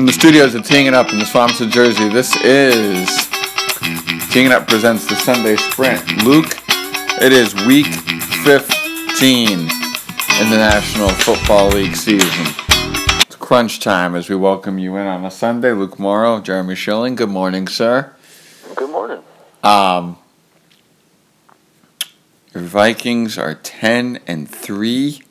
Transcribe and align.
From 0.00 0.06
the 0.06 0.14
studios 0.14 0.54
of 0.54 0.64
Teeing 0.64 0.86
It 0.86 0.94
Up 0.94 1.12
in 1.12 1.18
the 1.18 1.26
Swamps 1.26 1.60
of 1.60 1.68
Jersey, 1.68 2.08
this 2.08 2.34
is 2.36 3.06
Teeing 4.30 4.46
It 4.46 4.52
Up 4.52 4.66
presents 4.66 5.06
the 5.06 5.14
Sunday 5.14 5.56
Sprint. 5.56 6.24
Luke, 6.24 6.56
it 7.20 7.32
is 7.34 7.54
week 7.66 7.84
15 7.84 9.50
in 9.50 9.58
the 9.58 10.56
National 10.56 11.10
Football 11.10 11.68
League 11.72 11.94
season. 11.94 12.46
It's 13.20 13.36
crunch 13.36 13.80
time 13.80 14.14
as 14.14 14.30
we 14.30 14.36
welcome 14.36 14.78
you 14.78 14.96
in 14.96 15.06
on 15.06 15.22
a 15.26 15.30
Sunday. 15.30 15.72
Luke 15.72 15.98
Morrow, 15.98 16.40
Jeremy 16.40 16.76
Schilling, 16.76 17.14
good 17.14 17.28
morning, 17.28 17.68
sir. 17.68 18.10
Good 18.76 18.88
morning. 18.88 19.22
Um, 19.62 20.16
your 22.54 22.64
Vikings 22.64 23.36
are 23.36 23.52
10 23.54 24.20
and 24.26 24.48
3. 24.48 25.22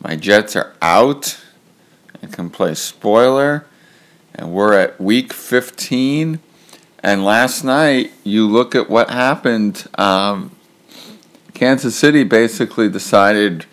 My 0.00 0.16
Jets 0.16 0.56
are 0.56 0.74
out. 0.80 1.38
Can 2.32 2.50
play 2.50 2.74
spoiler. 2.74 3.66
And 4.34 4.52
we're 4.52 4.74
at 4.74 5.00
week 5.00 5.32
15. 5.32 6.40
And 7.02 7.24
last 7.24 7.64
night, 7.64 8.12
you 8.24 8.46
look 8.46 8.74
at 8.74 8.90
what 8.90 9.10
happened. 9.10 9.86
Um, 9.96 10.50
Kansas 11.54 11.96
City 11.96 12.24
basically 12.24 12.88
decided 12.88 13.66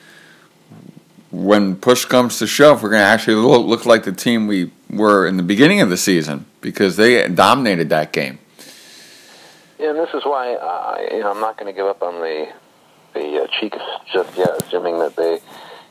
when 1.32 1.76
push 1.76 2.06
comes 2.06 2.38
to 2.40 2.48
shove, 2.48 2.84
we're 2.84 2.92
going 2.92 3.02
to 3.02 3.06
actually 3.06 3.36
look, 3.36 3.66
look 3.66 3.86
like 3.86 4.04
the 4.04 4.12
team 4.12 4.48
we 4.48 4.72
were 4.90 5.28
in 5.28 5.38
the 5.38 5.44
beginning 5.44 5.82
of 5.82 5.90
the 5.90 5.98
season 5.98 6.46
because 6.62 6.96
they 6.96 7.28
dominated 7.28 7.90
that 7.90 8.14
game. 8.14 8.38
Yeah, 9.80 9.90
and 9.90 10.00
this 10.00 10.14
is 10.14 10.24
why 10.24 10.54
uh, 10.54 10.98
you 11.12 11.22
know 11.22 11.32
I'm 11.32 11.42
not 11.42 11.58
going 11.58 11.74
to 11.74 11.76
give 11.76 11.88
up 11.88 12.02
on 12.04 12.22
the 12.22 12.48
the 13.14 13.44
uh, 13.44 13.48
Chiefs 13.60 13.84
just 14.14 14.38
yet, 14.38 14.62
assuming 14.62 15.00
that 15.00 15.16
they 15.16 15.40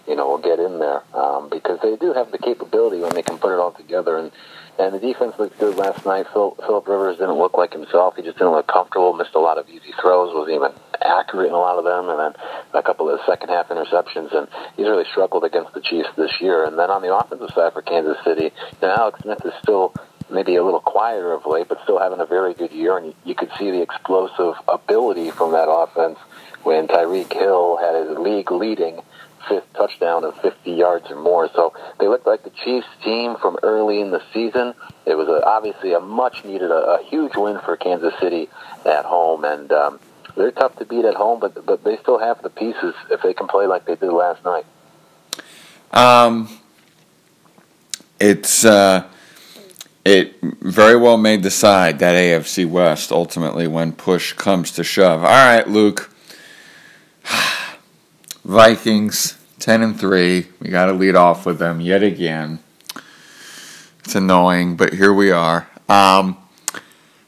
you 0.07 0.17
know 0.17 0.29
will 0.29 0.39
get 0.39 0.59
in 0.59 0.79
there 0.79 1.03
um, 1.15 1.49
because 1.49 1.79
they 1.83 1.97
do 1.97 2.13
have 2.13 2.31
the 2.31 2.39
capability 2.39 3.01
when 3.01 3.15
they 3.15 3.23
can 3.23 3.39
put 3.39 3.53
it 3.53 3.59
all 3.59 3.73
together. 3.73 4.17
And 4.19 4.33
and 4.79 4.95
the 4.95 4.99
defense 4.99 5.35
looked 5.39 5.59
good 5.59 5.77
last 5.77 6.07
night. 6.07 6.27
Phil, 6.33 6.57
Philip 6.67 6.89
Rivers 6.89 7.19
didn't 7.19 7.37
look 7.37 7.59
like 7.59 7.73
himself. 7.73 8.17
He 8.17 8.23
just 8.23 8.39
didn't 8.39 8.53
look 8.53 8.67
comfortable. 8.67 9.13
Missed 9.13 9.35
a 9.35 9.39
lot 9.39 9.59
of 9.59 9.69
easy 9.69 9.93
throws. 10.01 10.35
Was 10.35 10.49
even 10.49 10.73
accurate 11.03 11.49
in 11.49 11.55
a 11.55 11.59
lot 11.59 11.79
of 11.79 11.85
them, 11.85 12.09
and 12.09 12.19
then 12.19 12.43
a 12.73 12.83
couple 12.83 13.11
of 13.11 13.21
second 13.27 13.51
half 13.51 13.69
interceptions. 13.69 14.35
And 14.35 14.49
he's 14.77 14.87
really 14.87 15.05
struggled 15.11 15.45
against 15.45 15.75
the 15.75 15.81
Chiefs 15.81 16.09
this 16.17 16.41
year. 16.41 16.65
And 16.65 16.79
then 16.79 16.91
on 16.91 17.03
the 17.03 17.15
offensive 17.15 17.51
side 17.55 17.73
for 17.75 17.83
Kansas 17.83 18.17
City, 18.25 18.45
you 18.45 18.79
know, 18.81 18.95
Alex 18.97 19.21
Smith 19.23 19.45
is 19.45 19.53
still 19.63 19.95
maybe 20.31 20.57
a 20.57 20.65
little 20.65 20.81
quieter 20.81 21.33
of 21.33 21.45
late, 21.45 21.69
but 21.69 21.83
still 21.83 21.99
having 21.99 22.21
a 22.21 22.27
very 22.27 22.55
good 22.55 22.73
year. 22.73 22.97
And 22.97 23.07
you, 23.07 23.15
you 23.25 23.35
could 23.35 23.51
see 23.59 23.71
the 23.71 23.83
explosive 23.83 24.55
ability 24.67 25.31
from 25.31 25.53
that 25.53 25.69
offense 25.69 26.19
when 26.63 26.87
Tyreek 26.89 27.33
Hill 27.33 27.77
had 27.77 28.07
his 28.07 28.19
league 28.19 28.51
leading 28.51 29.03
fifth 29.49 29.73
touchdown 29.75 30.25
of 30.25 30.41
50 30.41 30.71
yards 30.71 31.11
or 31.11 31.21
more. 31.21 31.49
So 31.55 31.75
they 31.99 32.09
looked 32.09 32.27
like 32.27 32.45
the 32.45 32.51
Chiefs 32.51 32.87
team 33.05 33.37
from 33.41 33.59
early 33.63 34.01
in 34.01 34.11
the 34.11 34.23
season. 34.33 34.75
It 35.07 35.15
was 35.15 35.29
a, 35.29 35.45
obviously 35.45 35.93
a 35.93 36.01
much 36.01 36.45
needed, 36.45 36.71
a, 36.71 37.01
a 37.01 37.05
huge 37.05 37.37
win 37.37 37.59
for 37.61 37.77
Kansas 37.77 38.15
City 38.21 38.49
at 38.85 39.05
home, 39.05 39.45
and 39.45 39.71
um, 39.73 40.01
they're 40.37 40.51
tough 40.51 40.77
to 40.79 40.85
beat 40.85 41.05
at 41.05 41.15
home, 41.15 41.41
but 41.41 41.67
but 41.67 41.85
they 41.85 41.97
still 41.99 42.19
have 42.19 42.43
the 42.43 42.51
pieces 42.51 42.95
if 43.11 43.23
they 43.23 43.35
can 43.35 43.49
play 43.49 43.67
like 43.67 43.85
they 43.85 43.97
did 43.97 44.13
last 44.13 44.45
night. 44.45 44.65
Um, 45.93 46.49
it's 48.19 48.65
uh, 48.65 49.09
it 50.05 50.37
very 50.41 50.97
well 50.97 51.17
may 51.17 51.37
decide 51.37 51.99
that 51.99 52.15
AFC 52.15 52.69
West 52.69 53.13
ultimately 53.13 53.67
when 53.67 53.93
push 53.93 54.33
comes 54.33 54.73
to 54.73 54.85
shove. 54.85 55.23
All 55.23 55.29
right, 55.29 55.69
Luke. 55.69 56.12
Vikings, 58.45 59.39
10 59.61 59.83
and 59.83 59.99
3. 59.99 60.47
We 60.61 60.69
got 60.69 60.87
to 60.87 60.93
lead 60.93 61.15
off 61.15 61.47
with 61.47 61.59
them 61.59 61.81
yet 61.81 62.03
again. 62.03 62.59
It's 64.01 64.15
annoying, 64.17 64.77
but 64.77 64.95
here 64.95 65.13
we 65.13 65.31
are. 65.31 65.69
Um, 65.89 66.37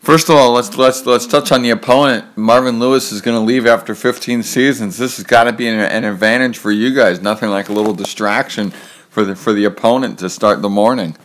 first 0.00 0.28
of 0.28 0.34
all, 0.34 0.52
let's 0.52 0.76
let's 0.76 1.06
let's 1.06 1.26
touch 1.26 1.52
on 1.52 1.62
the 1.62 1.70
opponent. 1.70 2.36
Marvin 2.36 2.80
Lewis 2.80 3.12
is 3.12 3.20
going 3.20 3.36
to 3.36 3.44
leave 3.44 3.64
after 3.64 3.94
15 3.94 4.42
seasons. 4.42 4.98
This 4.98 5.16
has 5.18 5.24
got 5.24 5.44
to 5.44 5.52
be 5.52 5.68
an, 5.68 5.78
an 5.78 6.04
advantage 6.04 6.58
for 6.58 6.72
you 6.72 6.92
guys. 6.92 7.20
Nothing 7.20 7.50
like 7.50 7.68
a 7.68 7.72
little 7.72 7.94
distraction 7.94 8.72
for 9.08 9.24
the 9.24 9.36
for 9.36 9.52
the 9.52 9.64
opponent 9.64 10.18
to 10.18 10.28
start 10.28 10.62
the 10.62 10.68
morning. 10.68 11.16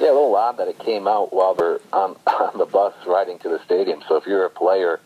Yeah, 0.00 0.06
a 0.06 0.14
little 0.14 0.34
odd 0.34 0.56
that 0.56 0.68
it 0.68 0.78
came 0.78 1.06
out 1.06 1.34
while 1.34 1.54
they're 1.54 1.80
on, 1.92 2.16
on 2.26 2.58
the 2.58 2.66
bus 2.66 2.94
riding 3.06 3.38
to 3.40 3.50
the 3.50 3.62
stadium. 3.64 4.02
So 4.08 4.16
if 4.16 4.26
you're 4.26 4.46
a 4.46 4.50
player 4.50 5.00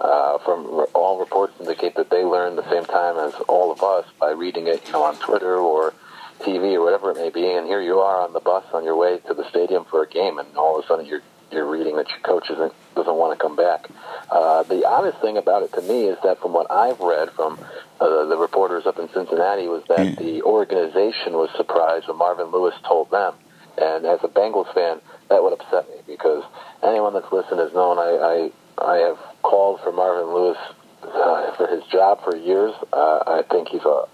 uh, 0.00 0.38
from 0.38 0.86
all 0.94 1.18
reports 1.18 1.54
indicate 1.60 1.96
that 1.96 2.10
they 2.10 2.24
the 2.58 2.70
same 2.70 2.84
time 2.84 3.16
as 3.18 3.34
all 3.48 3.70
of 3.70 3.82
us 3.82 4.04
by 4.18 4.30
reading 4.30 4.66
it, 4.66 4.84
you 4.86 4.92
know, 4.92 5.04
on 5.04 5.16
Twitter 5.16 5.56
or 5.56 5.94
TV 6.40 6.74
or 6.74 6.82
whatever 6.82 7.10
it 7.10 7.16
may 7.16 7.30
be. 7.30 7.50
And 7.50 7.66
here 7.66 7.80
you 7.80 8.00
are 8.00 8.20
on 8.22 8.32
the 8.32 8.40
bus 8.40 8.64
on 8.72 8.84
your 8.84 8.96
way 8.96 9.18
to 9.28 9.34
the 9.34 9.48
stadium 9.50 9.84
for 9.84 10.02
a 10.02 10.08
game, 10.08 10.38
and 10.38 10.56
all 10.56 10.78
of 10.78 10.84
a 10.84 10.88
sudden 10.88 11.06
you're 11.06 11.22
you're 11.50 11.66
reading 11.66 11.96
that 11.96 12.08
your 12.10 12.18
coach 12.20 12.50
isn't 12.50 12.72
doesn't 12.94 13.14
want 13.14 13.38
to 13.38 13.42
come 13.42 13.56
back. 13.56 13.88
Uh, 14.30 14.62
the 14.64 14.86
honest 14.86 15.18
thing 15.20 15.38
about 15.38 15.62
it 15.62 15.72
to 15.72 15.80
me 15.82 16.04
is 16.04 16.18
that 16.22 16.40
from 16.40 16.52
what 16.52 16.70
I've 16.70 17.00
read 17.00 17.30
from 17.30 17.58
uh, 18.00 18.26
the 18.26 18.36
reporters 18.36 18.86
up 18.86 18.98
in 18.98 19.08
Cincinnati 19.14 19.66
was 19.66 19.82
that 19.88 19.98
mm. 19.98 20.18
the 20.18 20.42
organization 20.42 21.32
was 21.32 21.48
surprised 21.56 22.08
when 22.08 22.18
Marvin 22.18 22.50
Lewis 22.50 22.74
told 22.86 23.10
them. 23.10 23.34
And 23.80 24.04
as 24.04 24.18
a 24.24 24.28
Bengals 24.28 24.72
fan, 24.74 25.00
that 25.30 25.42
would 25.42 25.52
upset 25.52 25.88
me 25.88 26.02
because 26.06 26.42
anyone 26.82 27.14
that's 27.14 27.30
listened 27.32 27.60
has 27.60 27.72
known 27.72 27.98
I, 27.98 28.50
I 28.80 28.84
I 28.84 28.96
have 28.98 29.18
called 29.42 29.80
for 29.80 29.92
Marvin 29.92 30.32
Lewis 30.34 30.58
uh, 31.02 31.52
for 31.56 31.66
his 31.66 31.84
job 31.84 32.22
for 32.24 32.36
years. 32.36 32.74
Uh, 32.92 33.22
I 33.26 33.42
think 33.50 33.68
he's 33.68 33.84
a, 33.84 34.04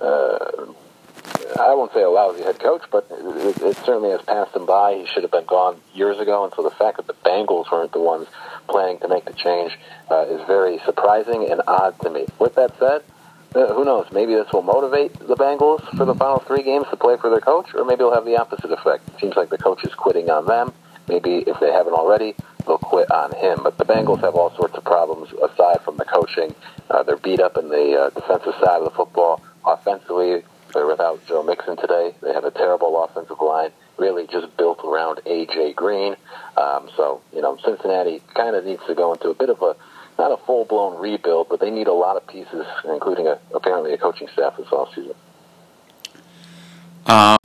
uh, 0.00 0.66
I 1.60 1.74
won't 1.74 1.92
say 1.92 2.02
a 2.02 2.10
lousy 2.10 2.42
head 2.42 2.58
coach, 2.58 2.82
but 2.90 3.06
it, 3.10 3.62
it 3.62 3.76
certainly 3.78 4.10
has 4.10 4.22
passed 4.22 4.54
him 4.54 4.66
by. 4.66 4.94
He 4.94 5.06
should 5.06 5.22
have 5.22 5.30
been 5.30 5.44
gone 5.44 5.80
years 5.94 6.18
ago, 6.18 6.44
and 6.44 6.52
so 6.54 6.62
the 6.62 6.70
fact 6.70 6.96
that 6.96 7.06
the 7.06 7.14
Bengals 7.14 7.70
weren't 7.70 7.92
the 7.92 8.00
ones 8.00 8.26
planning 8.68 8.98
to 9.00 9.08
make 9.08 9.24
the 9.24 9.32
change 9.32 9.78
uh, 10.10 10.26
is 10.28 10.40
very 10.46 10.78
surprising 10.84 11.50
and 11.50 11.62
odd 11.66 11.98
to 12.00 12.10
me. 12.10 12.26
With 12.38 12.54
that 12.54 12.78
said, 12.78 13.02
uh, 13.54 13.74
who 13.74 13.84
knows? 13.84 14.06
Maybe 14.12 14.34
this 14.34 14.50
will 14.52 14.62
motivate 14.62 15.12
the 15.18 15.36
Bengals 15.36 15.84
for 15.96 16.04
the 16.06 16.14
final 16.14 16.38
three 16.38 16.62
games 16.62 16.86
to 16.90 16.96
play 16.96 17.16
for 17.18 17.28
their 17.28 17.40
coach, 17.40 17.74
or 17.74 17.84
maybe 17.84 18.00
it'll 18.00 18.14
have 18.14 18.24
the 18.24 18.38
opposite 18.38 18.72
effect. 18.72 19.08
It 19.08 19.20
seems 19.20 19.36
like 19.36 19.50
the 19.50 19.58
coach 19.58 19.84
is 19.84 19.94
quitting 19.94 20.30
on 20.30 20.46
them. 20.46 20.72
Maybe 21.08 21.38
if 21.38 21.60
they 21.60 21.70
haven't 21.70 21.94
already, 21.94 22.34
they'll 22.66 22.78
quit 22.78 23.10
on 23.10 23.32
him. 23.32 23.60
But 23.62 23.78
the 23.78 23.84
Bengals 23.84 24.20
have 24.20 24.34
all 24.34 24.54
sorts 24.56 24.74
of 24.74 24.84
problems 24.84 25.30
aside 25.32 25.80
from 25.82 25.96
the 25.96 26.04
coaching. 26.04 26.54
Uh, 26.90 27.02
they're 27.02 27.16
beat 27.16 27.40
up 27.40 27.56
in 27.56 27.68
the 27.68 27.98
uh, 27.98 28.10
defensive 28.10 28.54
side 28.60 28.78
of 28.78 28.84
the 28.84 28.90
football. 28.90 29.42
Offensively, 29.64 30.42
they're 30.74 30.86
without 30.86 31.24
Joe 31.26 31.42
Mixon 31.42 31.76
today. 31.76 32.14
They 32.22 32.32
have 32.32 32.44
a 32.44 32.50
terrible 32.50 33.02
offensive 33.04 33.40
line, 33.40 33.70
really 33.98 34.26
just 34.26 34.56
built 34.56 34.80
around 34.84 35.20
A.J. 35.26 35.74
Green. 35.74 36.16
Um, 36.56 36.88
so, 36.96 37.20
you 37.34 37.42
know, 37.42 37.58
Cincinnati 37.64 38.22
kind 38.34 38.56
of 38.56 38.64
needs 38.64 38.82
to 38.86 38.94
go 38.94 39.12
into 39.12 39.28
a 39.28 39.34
bit 39.34 39.50
of 39.50 39.62
a 39.62 39.76
not 40.18 40.30
a 40.30 40.36
full 40.44 40.64
blown 40.64 41.00
rebuild, 41.00 41.48
but 41.48 41.60
they 41.60 41.70
need 41.70 41.86
a 41.86 41.92
lot 41.92 42.16
of 42.16 42.26
pieces, 42.26 42.66
including 42.84 43.26
a, 43.26 43.38
apparently 43.54 43.92
a 43.92 43.98
coaching 43.98 44.28
staff 44.32 44.56
this 44.56 44.66
offseason. 44.68 45.14
Um. 47.06 47.41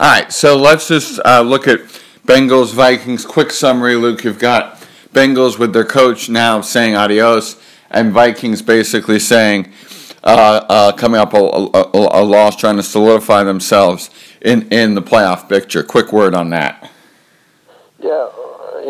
All 0.00 0.06
right, 0.06 0.32
so 0.32 0.56
let's 0.56 0.88
just 0.88 1.20
uh, 1.26 1.42
look 1.42 1.68
at 1.68 1.80
Bengals 2.26 2.72
Vikings. 2.72 3.26
Quick 3.26 3.50
summary, 3.50 3.96
Luke. 3.96 4.24
You've 4.24 4.38
got 4.38 4.80
Bengals 5.12 5.58
with 5.58 5.74
their 5.74 5.84
coach 5.84 6.30
now 6.30 6.62
saying 6.62 6.96
adios, 6.96 7.60
and 7.90 8.10
Vikings 8.10 8.62
basically 8.62 9.18
saying 9.18 9.70
uh, 10.24 10.64
uh, 10.70 10.92
coming 10.92 11.20
up 11.20 11.34
a, 11.34 11.36
a, 11.36 12.22
a, 12.22 12.24
loss, 12.24 12.56
trying 12.56 12.76
to 12.76 12.82
solidify 12.82 13.44
themselves 13.44 14.08
in, 14.40 14.66
in 14.72 14.94
the 14.94 15.02
playoff 15.02 15.50
picture. 15.50 15.82
Quick 15.82 16.14
word 16.14 16.34
on 16.34 16.48
that. 16.48 16.90
Yeah, 18.02 18.30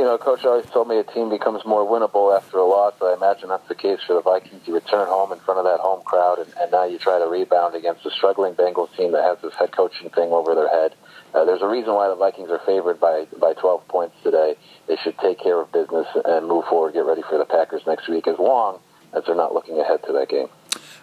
you 0.01 0.07
know, 0.07 0.17
Coach 0.17 0.47
always 0.47 0.65
told 0.71 0.89
me 0.89 0.97
a 0.99 1.05
team 1.05 1.29
becomes 1.29 1.63
more 1.67 1.85
winnable 1.85 2.35
after 2.35 2.57
a 2.57 2.65
loss. 2.65 2.95
I 3.03 3.13
imagine 3.13 3.51
that's 3.51 3.69
the 3.69 3.75
case 3.75 3.99
for 4.07 4.15
the 4.15 4.23
Vikings. 4.23 4.67
You 4.67 4.73
return 4.73 5.07
home 5.09 5.31
in 5.31 5.39
front 5.41 5.61
of 5.61 5.67
that 5.67 5.79
home 5.79 6.03
crowd, 6.05 6.39
and, 6.39 6.51
and 6.59 6.73
now 6.73 6.85
you 6.85 6.99
try 6.99 7.19
to 7.19 7.27
rebound 7.27 7.75
against 7.75 8.07
a 8.07 8.11
struggling 8.11 8.55
Bengals 8.55 8.97
team 8.97 9.13
that 9.13 9.23
has 9.25 9.37
this 9.43 9.53
head 9.59 9.73
coaching 9.73 10.09
thing 10.09 10.33
over 10.33 10.55
their 10.55 10.71
head. 10.71 10.95
Uh, 11.35 11.45
there's 11.45 11.61
a 11.61 11.69
reason 11.69 11.93
why 11.93 12.09
the 12.09 12.17
Vikings 12.17 12.49
are 12.49 12.63
favored 12.65 12.99
by 12.99 13.27
by 13.39 13.53
12 13.53 13.87
points 13.89 14.17
today. 14.25 14.57
They 14.89 14.97
should 15.05 15.19
take 15.19 15.39
care 15.39 15.61
of 15.61 15.71
business 15.71 16.07
and 16.25 16.49
move 16.49 16.65
forward, 16.65 16.95
get 16.95 17.05
ready 17.05 17.23
for 17.29 17.37
the 17.37 17.45
Packers 17.45 17.83
next 17.87 18.09
week, 18.09 18.27
as 18.27 18.39
long 18.39 18.81
as 19.13 19.25
they're 19.27 19.37
not 19.37 19.53
looking 19.53 19.79
ahead 19.81 20.03
to 20.07 20.15
that 20.15 20.31
game. 20.31 20.49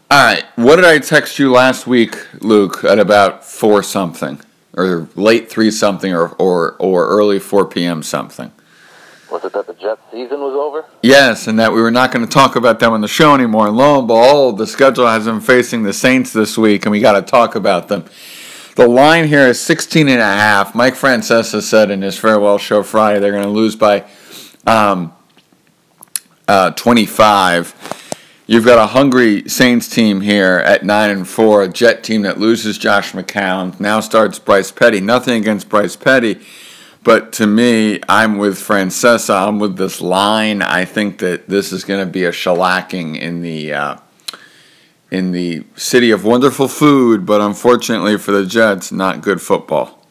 All 0.10 0.26
right. 0.26 0.44
What 0.56 0.78
did 0.78 0.86
I 0.86 0.98
text 0.98 1.38
you 1.38 1.52
last 1.52 1.86
week, 1.86 2.16
Luke, 2.42 2.84
at 2.84 2.98
about 2.98 3.46
four 3.46 3.84
something, 3.84 4.42
or 4.74 5.08
late 5.16 5.52
three 5.52 5.70
something, 5.70 6.12
or 6.12 6.30
or 6.40 6.78
or 6.80 7.08
early 7.10 7.38
4 7.38 7.68
p.m. 7.68 8.02
something? 8.02 8.52
Was 9.32 9.44
it 9.44 9.54
that 9.54 9.68
the 9.68 9.74
Jets 9.74 10.02
season 10.12 10.40
was 10.40 10.56
over? 10.56 10.86
Yes, 11.02 11.48
and 11.48 11.60
that 11.60 11.74
we 11.74 11.82
were 11.82 11.92
not 11.92 12.12
going 12.12 12.26
to 12.26 12.32
talk 12.32 12.56
about 12.56 12.80
them 12.80 12.94
on 12.94 13.02
the 13.02 13.08
show 13.08 13.34
anymore. 13.36 13.68
And 13.68 13.76
lo 13.76 14.00
and 14.00 14.08
behold, 14.08 14.58
the 14.58 14.68
schedule 14.68 15.08
has 15.08 15.26
them 15.26 15.42
facing 15.42 15.84
the 15.84 15.94
Saints 15.94 16.32
this 16.32 16.58
week, 16.58 16.86
and 16.86 16.92
we 16.92 17.00
got 17.00 17.14
to 17.14 17.22
talk 17.22 17.56
about 17.56 17.90
them. 17.90 18.06
The 18.78 18.88
line 18.88 19.28
here 19.28 19.48
is 19.48 19.60
16 19.60 20.08
and 20.08 20.22
a 20.22 20.24
half. 20.24 20.76
Mike 20.76 20.94
Francesa 20.94 21.64
said 21.64 21.90
in 21.90 22.04
his 22.04 22.18
farewell 22.18 22.60
show 22.60 22.84
Friday 22.84 23.20
they're 23.20 23.32
going 23.32 23.44
to 23.44 23.50
lose 23.50 23.76
by 23.76 24.06
um, 24.68 25.14
uh, 26.48 26.72
25. 26.72 28.44
you've 28.46 28.66
got 28.66 28.78
a 28.78 28.86
hungry 28.86 29.50
Saints 29.50 29.90
team 29.90 30.22
here 30.22 30.62
at 30.64 30.86
nine 30.86 31.10
and 31.10 31.28
four, 31.28 31.64
a 31.64 31.68
Jet 31.68 32.04
team 32.04 32.22
that 32.22 32.40
loses 32.40 32.78
Josh 32.78 33.14
McCown, 33.14 33.78
now 33.80 34.00
starts 34.00 34.38
Bryce 34.38 34.72
Petty. 34.72 35.02
Nothing 35.02 35.42
against 35.42 35.70
Bryce 35.70 35.96
Petty, 35.96 36.40
but 37.08 37.32
to 37.32 37.48
me, 37.48 38.02
I'm 38.10 38.38
with 38.38 38.58
Francesa. 38.58 39.48
I'm 39.48 39.60
with 39.60 39.78
this 39.78 40.02
line. 40.02 40.62
I 40.62 40.84
think 40.84 41.20
that 41.20 41.48
this 41.48 41.72
is 41.72 41.86
going 41.86 42.06
to 42.06 42.12
be 42.12 42.26
a 42.26 42.32
shellacking 42.32 43.18
in 43.18 43.42
the. 43.42 43.74
Uh, 43.74 43.98
in 45.10 45.32
the 45.32 45.64
city 45.78 46.12
of 46.12 46.26
wonderful 46.26 46.68
food, 46.68 47.26
but 47.26 47.40
unfortunately 47.40 48.18
for 48.18 48.34
the 48.34 48.46
Jets, 48.46 48.92
not 48.92 49.22
good 49.22 49.42
football. 49.42 50.06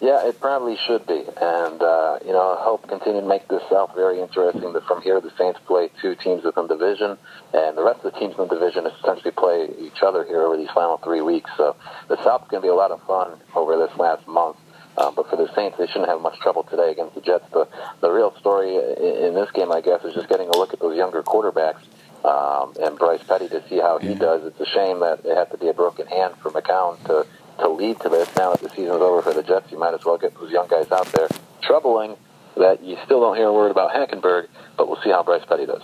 Yeah, 0.00 0.28
it 0.28 0.40
probably 0.40 0.76
should 0.86 1.04
be, 1.08 1.24
and 1.40 1.82
uh, 1.82 2.20
you 2.24 2.30
know, 2.30 2.56
I 2.56 2.62
hope 2.62 2.86
continue 2.86 3.22
to 3.22 3.26
make 3.26 3.48
this 3.48 3.62
South 3.68 3.96
very 3.96 4.20
interesting. 4.20 4.72
That 4.74 4.84
from 4.86 5.02
here, 5.02 5.20
the 5.20 5.32
Saints 5.36 5.58
play 5.66 5.90
two 6.00 6.14
teams 6.14 6.44
within 6.44 6.68
the 6.68 6.76
division, 6.76 7.18
and 7.52 7.76
the 7.76 7.82
rest 7.82 8.04
of 8.04 8.12
the 8.12 8.20
teams 8.20 8.36
in 8.38 8.46
the 8.46 8.54
division 8.54 8.86
essentially 8.86 9.32
play 9.32 9.70
each 9.80 10.02
other 10.02 10.24
here 10.24 10.42
over 10.42 10.56
these 10.56 10.70
final 10.72 10.98
three 10.98 11.20
weeks. 11.20 11.50
So 11.56 11.74
the 12.06 12.22
South 12.22 12.42
is 12.42 12.48
going 12.48 12.62
to 12.62 12.66
be 12.66 12.70
a 12.70 12.76
lot 12.76 12.92
of 12.92 13.02
fun 13.08 13.40
over 13.56 13.76
this 13.76 13.98
last 13.98 14.28
month. 14.28 14.56
Um, 14.96 15.14
but 15.14 15.28
for 15.28 15.36
the 15.36 15.52
Saints, 15.54 15.76
they 15.78 15.86
shouldn't 15.86 16.08
have 16.08 16.20
much 16.20 16.38
trouble 16.38 16.62
today 16.62 16.92
against 16.92 17.14
the 17.14 17.20
Jets. 17.20 17.44
The 17.52 17.68
the 18.00 18.10
real 18.10 18.34
story 18.38 18.76
in, 18.76 19.26
in 19.26 19.34
this 19.34 19.50
game, 19.50 19.72
I 19.72 19.80
guess, 19.80 20.04
is 20.04 20.14
just 20.14 20.28
getting 20.28 20.48
a 20.48 20.56
look 20.56 20.72
at 20.72 20.80
those 20.80 20.96
younger 20.96 21.22
quarterbacks 21.22 21.82
um, 22.24 22.74
and 22.80 22.98
Bryce 22.98 23.22
Petty 23.22 23.48
to 23.48 23.62
see 23.68 23.78
how 23.78 23.98
he 23.98 24.14
does. 24.14 24.44
It's 24.44 24.60
a 24.60 24.66
shame 24.66 25.00
that 25.00 25.24
it 25.24 25.36
had 25.36 25.50
to 25.50 25.58
be 25.58 25.68
a 25.68 25.74
broken 25.74 26.06
hand 26.06 26.34
for 26.40 26.50
McCown 26.50 27.02
to 27.06 27.26
to 27.58 27.68
lead 27.68 28.00
to 28.00 28.08
this. 28.08 28.28
Now 28.36 28.52
that 28.52 28.60
the 28.60 28.68
season's 28.70 29.02
over 29.02 29.22
for 29.22 29.34
the 29.34 29.42
Jets, 29.42 29.70
you 29.70 29.78
might 29.78 29.94
as 29.94 30.04
well 30.04 30.18
get 30.18 30.34
those 30.34 30.50
young 30.50 30.68
guys 30.68 30.90
out 30.90 31.06
there. 31.06 31.28
Troubling 31.62 32.16
that 32.56 32.82
you 32.82 32.96
still 33.04 33.20
don't 33.20 33.36
hear 33.36 33.48
a 33.48 33.52
word 33.52 33.70
about 33.70 33.92
Hackenberg, 33.92 34.48
but 34.76 34.88
we'll 34.88 35.00
see 35.02 35.10
how 35.10 35.22
Bryce 35.22 35.44
Petty 35.44 35.66
does. 35.66 35.82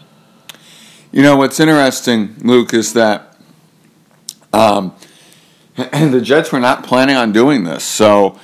You 1.12 1.22
know 1.22 1.36
what's 1.36 1.58
interesting, 1.58 2.36
Luke, 2.38 2.72
is 2.72 2.92
that 2.92 3.36
um, 4.52 4.94
the 5.76 6.20
Jets 6.22 6.52
were 6.52 6.60
not 6.60 6.84
planning 6.84 7.16
on 7.16 7.32
doing 7.32 7.64
this. 7.64 7.84
So, 7.84 8.38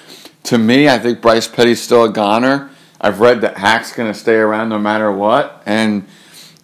to 0.47 0.59
me, 0.59 0.89
I 0.89 0.99
think 0.99 1.21
Bryce 1.21 1.49
Petty's 1.49 1.83
still 1.83 2.05
a 2.05 2.09
goner. 2.09 2.71
I've 3.01 3.21
read 3.21 3.41
that 3.43 3.59
Hack's 3.59 3.93
going 3.93 4.13
to 4.13 4.19
stay 4.19 4.37
around 4.37 4.69
no 4.69 4.79
matter 4.79 5.11
what, 5.13 5.63
and 5.67 6.07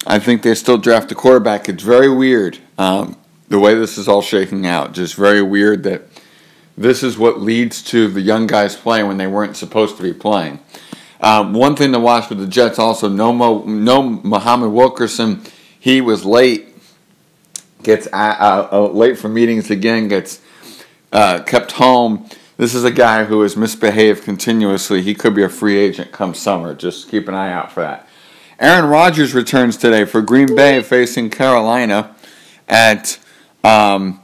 I 0.06 0.18
think 0.18 0.42
they 0.42 0.54
still 0.54 0.78
draft 0.78 1.12
a 1.12 1.14
quarterback. 1.14 1.68
It's 1.68 1.82
very 1.82 2.08
weird 2.08 2.58
um, 2.78 3.16
the 3.48 3.58
way 3.58 3.74
this 3.74 3.98
is 3.98 4.08
all 4.08 4.22
shaking 4.22 4.66
out. 4.66 4.92
Just 4.92 5.14
very 5.14 5.42
weird 5.42 5.82
that 5.82 6.02
this 6.76 7.02
is 7.02 7.18
what 7.18 7.40
leads 7.40 7.82
to 7.84 8.08
the 8.08 8.20
young 8.20 8.46
guys 8.46 8.76
playing 8.76 9.08
when 9.08 9.18
they 9.18 9.26
weren't 9.26 9.56
supposed 9.56 9.96
to 9.96 10.02
be 10.02 10.12
playing. 10.12 10.60
Um, 11.20 11.52
one 11.52 11.76
thing 11.76 11.92
to 11.92 12.00
watch 12.00 12.28
with 12.28 12.38
the 12.38 12.46
Jets 12.46 12.78
also, 12.78 13.08
no, 13.08 13.32
Mo, 13.32 13.64
no 13.64 14.02
Muhammad 14.02 14.70
Wilkerson. 14.70 15.42
He 15.78 16.00
was 16.00 16.24
late, 16.24 16.68
gets 17.82 18.06
uh, 18.12 18.68
uh, 18.72 18.88
late 18.88 19.18
for 19.18 19.28
meetings 19.28 19.70
again, 19.70 20.08
gets 20.08 20.40
uh, 21.12 21.42
kept 21.42 21.72
home. 21.72 22.28
This 22.58 22.74
is 22.74 22.84
a 22.84 22.90
guy 22.90 23.24
who 23.24 23.40
has 23.40 23.56
misbehaved 23.56 24.24
continuously. 24.24 25.00
He 25.00 25.14
could 25.14 25.34
be 25.34 25.42
a 25.42 25.48
free 25.48 25.78
agent 25.78 26.12
come 26.12 26.34
summer. 26.34 26.74
Just 26.74 27.08
keep 27.10 27.26
an 27.26 27.34
eye 27.34 27.50
out 27.50 27.72
for 27.72 27.80
that. 27.80 28.06
Aaron 28.60 28.90
Rodgers 28.90 29.32
returns 29.32 29.76
today 29.78 30.04
for 30.04 30.20
Green 30.20 30.54
Bay 30.54 30.82
facing 30.82 31.30
Carolina 31.30 32.14
at 32.68 33.18
um, 33.64 34.20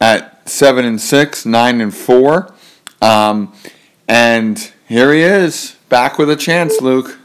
at 0.00 0.48
seven 0.48 0.84
and 0.84 1.00
six, 1.00 1.46
nine 1.46 1.80
and 1.80 1.94
four, 1.94 2.52
um, 3.00 3.54
and 4.08 4.72
here 4.88 5.12
he 5.12 5.20
is 5.20 5.76
back 5.88 6.18
with 6.18 6.28
a 6.28 6.36
chance, 6.36 6.80
Luke. 6.80 7.18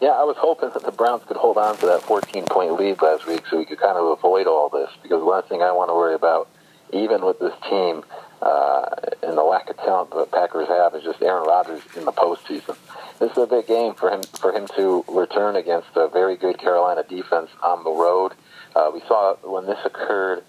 Yeah, 0.00 0.10
I 0.10 0.22
was 0.22 0.36
hoping 0.38 0.70
that 0.74 0.84
the 0.84 0.92
Browns 0.92 1.24
could 1.26 1.36
hold 1.36 1.58
on 1.58 1.76
to 1.78 1.86
that 1.86 2.02
14 2.02 2.44
point 2.44 2.74
lead 2.74 3.02
last 3.02 3.26
week 3.26 3.42
so 3.50 3.58
we 3.58 3.64
could 3.64 3.80
kind 3.80 3.98
of 3.98 4.06
avoid 4.06 4.46
all 4.46 4.68
this 4.68 4.90
because 5.02 5.20
the 5.20 5.26
last 5.26 5.48
thing 5.48 5.60
I 5.60 5.72
want 5.72 5.90
to 5.90 5.94
worry 5.94 6.14
about, 6.14 6.48
even 6.92 7.24
with 7.24 7.40
this 7.40 7.54
team 7.68 8.04
uh, 8.42 8.86
and 9.22 9.36
the 9.36 9.42
lack 9.42 9.68
of 9.70 9.76
talent 9.78 10.10
the 10.10 10.26
Packers 10.26 10.68
have, 10.68 10.94
is 10.94 11.02
just 11.02 11.22
Aaron 11.22 11.46
Rodgers 11.46 11.82
in 11.96 12.04
the 12.04 12.12
postseason 12.12 12.76
this 13.18 13.32
is 13.32 13.38
a 13.38 13.46
big 13.46 13.66
game 13.66 13.94
for 13.94 14.10
him 14.10 14.22
for 14.40 14.52
him 14.52 14.66
to 14.76 15.04
return 15.08 15.56
against 15.56 15.88
a 15.96 16.08
very 16.08 16.36
good 16.36 16.58
Carolina 16.58 17.02
defense 17.08 17.50
on 17.62 17.84
the 17.84 17.90
road. 17.90 18.32
Uh, 18.74 18.90
we 18.92 19.00
saw 19.00 19.34
when 19.42 19.66
this 19.66 19.78
occurred 19.84 20.44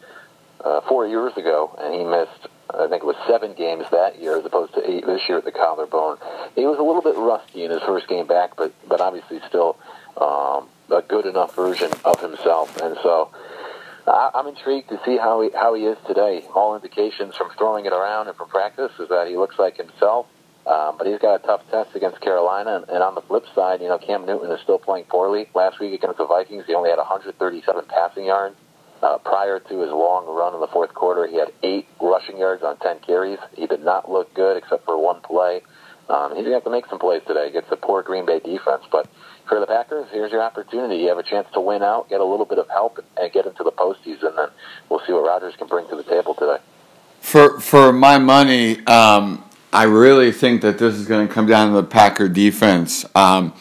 uh, 0.64 0.82
four 0.82 1.08
years 1.08 1.36
ago, 1.38 1.76
and 1.80 1.94
he 1.94 2.04
missed. 2.04 2.48
I 2.72 2.88
think 2.88 3.02
it 3.02 3.06
was 3.06 3.16
seven 3.28 3.56
games 3.56 3.86
that 3.92 4.22
year, 4.22 4.38
as 4.38 4.46
opposed 4.46 4.76
to 4.76 4.88
eight 4.88 5.04
this 5.04 5.28
year 5.28 5.40
at 5.40 5.46
the 5.46 5.52
collarbone. 5.52 6.18
He 6.56 6.68
was 6.68 6.78
a 6.78 6.84
little 6.84 7.02
bit 7.02 7.16
rusty 7.18 7.64
in 7.64 7.72
his 7.72 7.82
first 7.82 8.08
game 8.08 8.28
back, 8.28 8.56
but 8.56 8.74
but 8.88 9.02
obviously 9.02 9.40
still 9.48 9.78
um, 10.18 10.70
a 10.92 11.02
good 11.02 11.26
enough 11.26 11.56
version 11.56 11.92
of 12.06 12.22
himself. 12.22 12.78
And 12.82 12.96
so 13.02 13.32
I'm 14.08 14.48
intrigued 14.48 14.90
to 14.90 15.00
see 15.06 15.18
how 15.18 15.42
he 15.42 15.50
how 15.54 15.74
he 15.74 15.84
is 15.84 15.98
today. 16.08 16.44
All 16.56 16.76
indications 16.76 17.36
from 17.36 17.50
throwing 17.58 17.86
it 17.86 17.94
around 17.94 18.28
and 18.28 18.38
from 18.38 18.50
practice 18.50 18.92
is 19.00 19.10
that 19.10 19.28
he 19.28 19.38
looks 19.38 19.60
like 19.60 19.78
himself. 19.78 20.28
Um, 20.66 20.98
but 20.98 21.08
he's 21.08 21.20
got 21.20 21.44
a 21.44 21.48
tough 21.48 21.62
test 21.72 21.96
against 21.96 22.22
Carolina. 22.22 22.78
And, 22.78 22.90
and 22.90 23.04
on 23.04 23.16
the 23.16 23.22
flip 23.22 23.44
side, 23.56 23.82
you 23.82 23.88
know, 23.88 23.98
Cam 23.98 24.26
Newton 24.26 24.52
is 24.52 24.62
still 24.62 24.78
playing 24.78 25.06
poorly. 25.06 25.48
Last 25.56 25.80
week 25.80 25.94
against 25.94 26.18
the 26.18 26.28
Vikings, 26.28 26.66
he 26.68 26.76
only 26.76 26.90
had 26.90 26.98
137 26.98 27.86
passing 27.88 28.26
yards. 28.26 28.56
Uh, 29.02 29.18
prior 29.18 29.60
to 29.60 29.80
his 29.80 29.90
long 29.90 30.28
run 30.28 30.54
in 30.54 30.60
the 30.60 30.68
fourth 30.68 30.94
quarter, 30.94 31.26
he 31.26 31.38
had 31.38 31.48
eight 31.64 31.88
rushing 32.02 32.38
yards 32.38 32.62
on 32.64 32.78
10 32.78 33.00
carries. 33.00 33.40
He 33.56 33.66
did 33.66 33.84
not 33.84 34.12
look 34.12 34.34
good 34.34 34.58
except 34.58 34.86
for 34.86 35.02
one 35.02 35.22
play. 35.22 35.62
Um, 36.10 36.36
he's 36.36 36.44
going 36.44 36.52
to 36.52 36.54
have 36.54 36.64
to 36.66 36.70
make 36.70 36.86
some 36.88 37.00
plays 37.00 37.22
today 37.26 37.48
against 37.48 37.70
the 37.70 37.78
poor 37.78 38.04
Green 38.04 38.26
Bay 38.26 38.40
defense. 38.40 38.84
But 38.92 39.08
for 39.50 39.60
the 39.60 39.66
Packers, 39.66 40.08
here's 40.12 40.32
your 40.32 40.44
opportunity. 40.44 41.02
You 41.02 41.10
have 41.10 41.18
a 41.18 41.24
chance 41.24 41.48
to 41.54 41.60
win 41.60 41.82
out, 41.82 42.08
get 42.08 42.22
a 42.22 42.24
little 42.24 42.46
bit 42.46 42.60
of 42.60 42.70
help, 42.70 43.04
and 43.18 43.32
get 43.34 43.46
into 43.46 43.64
the 43.64 43.72
postseason. 43.72 44.40
And 44.40 44.52
we'll 44.88 45.02
see 45.06 45.12
what 45.12 45.26
Rodgers 45.26 45.56
can 45.58 45.68
bring 45.68 45.90
to 45.90 45.96
the 45.96 46.04
table 46.04 46.36
today. 46.36 46.58
For 47.20 47.60
for 47.60 47.92
my 47.92 48.18
money, 48.20 48.86
um, 48.86 49.44
I 49.74 49.84
really 49.84 50.32
think 50.32 50.62
that 50.62 50.78
this 50.78 50.96
is 50.96 51.08
going 51.08 51.28
to 51.28 51.34
come 51.34 51.48
down 51.48 51.70
to 51.70 51.76
the 51.76 51.88
Packer 51.88 52.30
defense. 52.30 53.06
Um, 53.16 53.54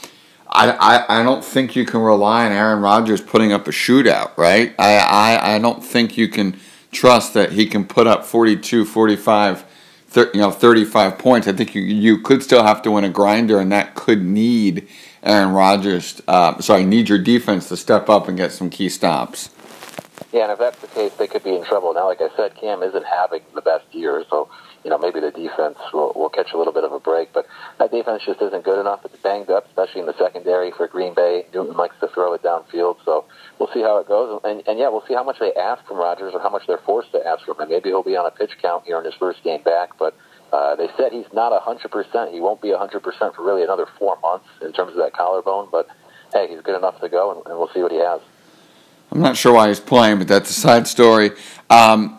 I, 0.50 0.70
I, 0.70 1.20
I 1.20 1.22
don't 1.22 1.44
think 1.44 1.74
you 1.74 1.84
can 1.84 2.00
rely 2.00 2.46
on 2.46 2.52
Aaron 2.52 2.80
Rodgers 2.80 3.20
putting 3.20 3.52
up 3.52 3.66
a 3.66 3.70
shootout, 3.70 4.36
right? 4.36 4.74
I, 4.78 4.96
I, 4.98 5.54
I 5.54 5.58
don't 5.58 5.84
think 5.84 6.16
you 6.16 6.28
can 6.28 6.58
trust 6.90 7.34
that 7.34 7.52
he 7.52 7.66
can 7.66 7.84
put 7.84 8.06
up 8.06 8.24
42, 8.24 8.86
45, 8.86 9.64
30, 10.08 10.30
you 10.32 10.40
know, 10.40 10.50
35 10.50 11.18
points. 11.18 11.46
I 11.48 11.52
think 11.52 11.74
you, 11.74 11.82
you 11.82 12.20
could 12.22 12.42
still 12.42 12.62
have 12.62 12.80
to 12.82 12.90
win 12.90 13.04
a 13.04 13.10
grinder, 13.10 13.60
and 13.60 13.70
that 13.72 13.94
could 13.94 14.24
need 14.24 14.88
Aaron 15.28 15.52
Rodgers, 15.52 16.22
uh, 16.26 16.58
sorry, 16.60 16.86
need 16.86 17.10
your 17.10 17.18
defense 17.18 17.68
to 17.68 17.76
step 17.76 18.08
up 18.08 18.28
and 18.28 18.36
get 18.36 18.50
some 18.50 18.70
key 18.70 18.88
stops. 18.88 19.50
Yeah, 20.32 20.44
and 20.44 20.52
if 20.52 20.58
that's 20.58 20.80
the 20.80 20.88
case, 20.88 21.12
they 21.14 21.26
could 21.26 21.44
be 21.44 21.54
in 21.54 21.64
trouble. 21.64 21.92
Now, 21.92 22.06
like 22.06 22.20
I 22.20 22.34
said, 22.34 22.54
Cam 22.54 22.82
isn't 22.82 23.04
having 23.04 23.42
the 23.54 23.60
best 23.60 23.84
year, 23.92 24.24
so 24.30 24.48
you 24.84 24.90
know, 24.90 24.98
maybe 24.98 25.20
the 25.20 25.30
defense 25.30 25.76
will, 25.92 26.12
will 26.14 26.28
catch 26.30 26.52
a 26.52 26.56
little 26.56 26.72
bit 26.72 26.84
of 26.84 26.92
a 26.92 27.00
break. 27.00 27.32
But 27.32 27.46
that 27.78 27.90
defense 27.90 28.22
just 28.24 28.40
isn't 28.40 28.64
good 28.64 28.80
enough. 28.80 29.04
It's 29.04 29.16
banged 29.22 29.50
up, 29.50 29.66
especially 29.66 30.00
in 30.00 30.06
the 30.06 30.16
secondary 30.16 30.70
for 30.70 30.86
Green 30.86 31.14
Bay. 31.14 31.44
Newton 31.52 31.76
likes 31.76 31.96
to 32.00 32.08
throw 32.08 32.32
it 32.32 32.42
downfield, 32.42 32.96
so 33.04 33.26
we'll 33.58 33.70
see 33.74 33.82
how 33.82 33.98
it 33.98 34.08
goes. 34.08 34.40
And, 34.44 34.62
and 34.66 34.78
yeah, 34.78 34.88
we'll 34.88 35.04
see 35.06 35.14
how 35.14 35.24
much 35.24 35.38
they 35.40 35.52
ask 35.54 35.84
from 35.86 35.98
Rodgers 35.98 36.32
or 36.32 36.40
how 36.40 36.50
much 36.50 36.66
they're 36.66 36.78
forced 36.78 37.12
to 37.12 37.26
ask 37.26 37.44
from 37.44 37.60
him. 37.60 37.68
Maybe 37.68 37.90
he'll 37.90 38.02
be 38.02 38.16
on 38.16 38.24
a 38.24 38.30
pitch 38.30 38.52
count 38.62 38.84
here 38.86 38.98
in 38.98 39.04
his 39.04 39.14
first 39.14 39.42
game 39.44 39.62
back, 39.62 39.98
but 39.98 40.16
uh, 40.52 40.76
they 40.76 40.88
said 40.96 41.12
he's 41.12 41.30
not 41.32 41.52
a 41.52 41.60
100%. 41.60 42.32
He 42.32 42.40
won't 42.40 42.60
be 42.60 42.70
a 42.70 42.78
100% 42.78 43.34
for 43.34 43.44
really 43.44 43.62
another 43.62 43.86
four 43.98 44.18
months 44.20 44.46
in 44.62 44.72
terms 44.72 44.92
of 44.92 44.96
that 44.96 45.12
collarbone, 45.12 45.68
but 45.70 45.88
hey, 46.32 46.48
he's 46.48 46.60
good 46.60 46.76
enough 46.76 47.00
to 47.00 47.08
go, 47.08 47.32
and, 47.32 47.46
and 47.46 47.58
we'll 47.58 47.70
see 47.74 47.82
what 47.82 47.92
he 47.92 47.98
has. 47.98 48.20
I'm 49.10 49.20
not 49.20 49.36
sure 49.36 49.52
why 49.54 49.68
he's 49.68 49.80
playing, 49.80 50.18
but 50.18 50.28
that's 50.28 50.50
a 50.50 50.54
side 50.54 50.86
story. 50.86 51.30
Um, 51.70 52.18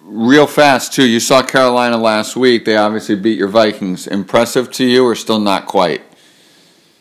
real 0.00 0.46
fast 0.46 0.92
too. 0.92 1.06
You 1.08 1.20
saw 1.20 1.42
Carolina 1.42 1.96
last 1.96 2.36
week. 2.36 2.64
They 2.64 2.76
obviously 2.76 3.14
beat 3.14 3.38
your 3.38 3.48
Vikings. 3.48 4.06
Impressive 4.06 4.70
to 4.72 4.84
you, 4.84 5.04
or 5.04 5.14
still 5.14 5.38
not 5.38 5.66
quite? 5.66 6.02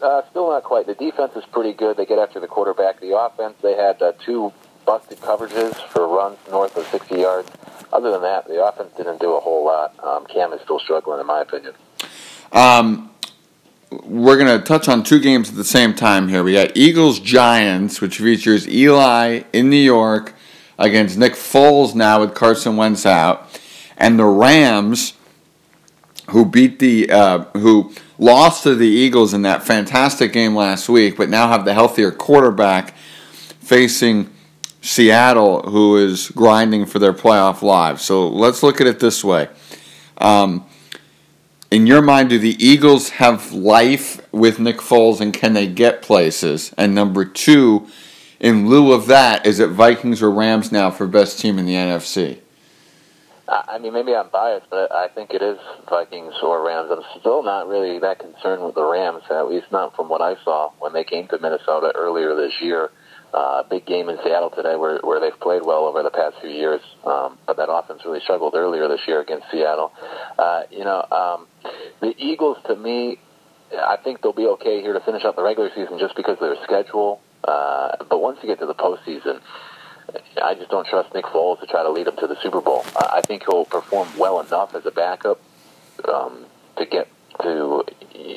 Uh, 0.02 0.22
still 0.30 0.50
not 0.50 0.64
quite. 0.64 0.88
The 0.88 0.96
defense 0.96 1.34
is 1.36 1.44
pretty 1.52 1.74
good. 1.74 1.98
They 1.98 2.06
get 2.06 2.18
after 2.20 2.40
the 2.40 2.48
quarterback. 2.48 3.00
The 3.00 3.18
offense, 3.18 3.56
they 3.62 3.76
had 3.76 4.02
uh, 4.02 4.14
two 4.26 4.52
busted 4.86 5.20
coverages 5.20 5.76
for 5.90 6.08
runs 6.08 6.38
north 6.50 6.76
of 6.76 6.88
60 6.88 7.16
yards. 7.20 7.50
Other 7.94 8.12
than 8.12 8.22
that, 8.22 8.48
the 8.48 8.64
offense 8.66 8.92
didn't 8.96 9.20
do 9.20 9.36
a 9.36 9.40
whole 9.40 9.66
lot. 9.66 9.94
Um, 10.04 10.26
Cam 10.26 10.54
is 10.54 10.62
still 10.62 10.80
struggling, 10.80 11.20
in 11.20 11.26
my 11.26 11.42
opinion. 11.42 11.74
Um, 12.52 13.12
we're 13.92 14.38
going 14.38 14.58
to 14.58 14.66
touch 14.66 14.88
on 14.88 15.04
two 15.04 15.20
games 15.20 15.50
at 15.50 15.56
the 15.56 15.66
same 15.66 15.94
time 15.94 16.30
here. 16.30 16.44
We 16.44 16.54
got 16.54 16.76
Eagles 16.78 17.20
Giants, 17.20 18.00
which 18.00 18.18
features 18.18 18.68
Eli 18.68 19.42
in 19.52 19.70
New 19.70 19.76
York 19.76 20.34
against 20.80 21.18
Nick 21.18 21.34
Foles 21.34 21.94
now 21.94 22.22
with 22.22 22.34
Carson 22.34 22.78
Wentz 22.78 23.06
out, 23.06 23.60
and 23.98 24.18
the 24.18 24.26
Rams, 24.26 25.14
who 26.30 26.46
beat 26.46 26.80
the 26.80 27.12
uh, 27.12 27.40
who 27.58 27.94
lost 28.18 28.64
to 28.64 28.76
the 28.76 28.88
Eagles 28.88 29.34
in 29.34 29.42
that 29.42 29.64
fantastic 29.64 30.32
game 30.32 30.56
last 30.56 30.88
week, 30.88 31.18
but 31.18 31.30
now 31.30 31.50
have 31.50 31.66
the 31.66 31.74
healthier 31.74 32.12
quarterback 32.12 32.96
facing 33.60 34.31
Seattle, 34.82 35.62
who 35.70 35.96
is 35.98 36.30
grinding 36.30 36.86
for 36.86 37.00
their 37.00 37.14
playoff 37.14 37.62
lives. 37.62 38.04
So 38.04 38.28
let's 38.28 38.64
look 38.64 38.82
at 38.82 38.88
it 38.88 39.00
this 39.00 39.24
way. 39.24 39.50
Um, 40.18 40.66
in 41.70 41.88
your 41.88 42.02
mind, 42.02 42.30
do 42.30 42.40
the 42.40 42.62
Eagles 42.64 43.10
have 43.10 43.54
life 43.54 44.22
with 44.34 44.60
Nick 44.60 44.78
Foles 44.78 45.22
and 45.22 45.34
can 45.34 45.54
they 45.54 45.68
get 45.68 46.02
places? 46.02 46.74
And 46.78 46.94
number 46.94 47.24
two, 47.24 47.88
in 48.40 48.68
lieu 48.68 48.92
of 48.92 49.08
that, 49.08 49.46
is 49.46 49.60
it 49.60 49.70
Vikings 49.70 50.22
or 50.22 50.32
Rams 50.32 50.72
now 50.72 50.90
for 50.90 51.08
best 51.08 51.40
team 51.40 51.60
in 51.60 51.66
the 51.66 51.76
NFC? 51.76 52.40
I 53.48 53.80
mean, 53.80 53.94
maybe 53.94 54.16
I'm 54.16 54.30
biased, 54.30 54.70
but 54.70 54.94
I 54.94 55.10
think 55.10 55.32
it 55.32 55.42
is 55.42 55.58
Vikings 55.90 56.34
or 56.42 56.66
Rams. 56.66 56.90
I'm 56.90 57.04
still 57.20 57.44
not 57.44 57.68
really 57.68 58.00
that 58.00 58.20
concerned 58.20 58.64
with 58.64 58.76
the 58.76 58.84
Rams, 58.84 59.24
at 59.30 59.50
least 59.50 59.72
not 59.72 59.94
from 59.96 60.08
what 60.08 60.22
I 60.22 60.36
saw 60.44 60.72
when 60.80 60.94
they 60.94 61.04
came 61.04 61.28
to 61.28 61.38
Minnesota 61.38 61.92
earlier 61.96 62.34
this 62.34 62.54
year. 62.62 62.92
Uh, 63.34 63.64
big 63.64 63.86
game 63.86 64.10
in 64.10 64.18
Seattle 64.26 64.50
today 64.50 64.76
where, 64.76 65.00
where 65.00 65.22
they've 65.22 65.40
played 65.40 65.62
well 65.64 65.86
over 65.86 66.04
the 66.04 66.10
past 66.10 66.36
few 66.42 66.50
years, 66.50 66.82
um, 67.06 67.38
but 67.48 67.56
that 67.56 67.72
offense 67.72 68.02
really 68.04 68.20
struggled 68.20 68.56
earlier 68.56 68.90
this 68.90 69.00
year 69.08 69.22
against 69.22 69.46
Seattle. 69.50 69.94
Uh, 70.38 70.64
you 70.70 70.84
know, 70.84 71.06
um, 71.12 71.48
the 72.02 72.14
Eagles, 72.18 72.58
to 72.68 72.76
me, 72.76 73.20
I 73.74 73.98
think 74.04 74.22
they'll 74.22 74.34
be 74.34 74.48
okay 74.48 74.82
here 74.82 74.92
to 74.92 75.00
finish 75.00 75.24
out 75.24 75.38
the 75.38 75.44
regular 75.44 75.70
season 75.74 75.98
just 75.98 76.16
because 76.16 76.34
of 76.34 76.40
their 76.42 76.62
schedule. 76.64 77.22
Uh, 77.44 77.96
but 78.10 78.22
once 78.22 78.40
you 78.42 78.50
get 78.50 78.60
to 78.60 78.66
the 78.66 78.76
postseason, 78.76 79.40
I 80.44 80.56
just 80.56 80.70
don't 80.70 80.86
trust 80.86 81.14
Nick 81.14 81.26
Foles 81.26 81.60
to 81.62 81.68
try 81.68 81.84
to 81.84 81.90
lead 81.90 82.08
them 82.08 82.18
to 82.18 82.28
the 82.28 82.36
Super 82.42 82.60
Bowl. 82.60 82.84
I 82.96 83.22
think 83.22 83.44
he'll 83.44 83.66
perform 83.66 84.10
well 84.18 84.42
enough 84.42 84.76
as 84.76 84.86
a 84.86 84.92
backup 84.92 85.40
um, 86.08 86.46
to 86.78 86.86
get 86.86 87.08
to 87.42 87.81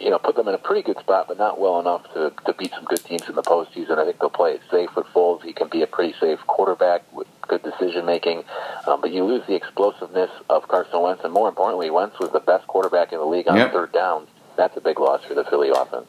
you 0.05 0.11
know 0.11 0.19
put 0.19 0.37
them 0.37 0.47
in 0.47 0.55
a 0.55 0.59
pretty 0.59 0.83
good 0.83 0.99
spot, 1.01 1.27
but 1.27 1.39
not 1.39 1.59
well 1.59 1.81
enough 1.81 2.05
to, 2.13 2.33
to 2.45 2.53
beat 2.53 2.71
some 2.73 2.85
good 2.85 3.03
teams 3.03 3.27
in 3.27 3.35
the 3.35 3.43
postseason. 3.43 3.99
I 3.99 4.05
think 4.05 4.21
they'll 4.21 4.29
play 4.29 4.53
it 4.53 4.61
safe 4.71 4.95
with 4.95 5.07
Foles. 5.07 5.43
He 5.43 5.55
can 5.55 5.69
be 5.69 5.83
a 5.83 5.87
pretty 5.87 6.15
safe 6.21 6.39
quarterback 6.47 7.11
with 7.13 7.27
good 7.49 7.63
decision 7.63 8.05
making, 8.05 8.45
um, 8.87 9.01
but 9.01 9.11
you 9.11 9.25
lose 9.25 9.47
the 9.47 9.55
explosiveness 9.55 10.31
of 10.51 10.69
Carson 10.69 11.01
Wentz, 11.01 11.25
and 11.25 11.33
more 11.33 11.49
importantly, 11.49 11.91
Wentz 11.91 12.19
was 12.21 12.31
the 12.33 12.41
best 12.41 12.67
quarterback 12.67 13.13
in 13.13 13.19
the 13.19 13.25
league 13.25 13.49
on 13.49 13.57
yep. 13.57 13.73
third 13.73 13.93
down. 13.93 14.27
That's 14.57 14.77
a 14.77 14.81
big 14.81 15.01
loss 15.01 15.25
for 15.25 15.35
the 15.35 15.45
Philly 15.45 15.71
offense. 15.71 16.07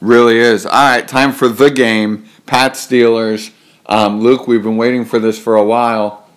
Really 0.00 0.38
is. 0.38 0.66
All 0.66 0.72
right, 0.72 1.06
time 1.08 1.32
for 1.32 1.48
the 1.48 1.70
game. 1.70 2.26
Pat 2.46 2.72
Steelers. 2.72 3.52
Um, 3.86 4.20
Luke, 4.20 4.46
we've 4.46 4.62
been 4.62 4.76
waiting 4.76 5.04
for 5.04 5.18
this 5.18 5.38
for 5.38 5.56
a 5.56 5.64
while. 5.64 6.28